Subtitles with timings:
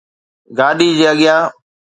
[0.57, 1.41] گاڏي جي اڳيان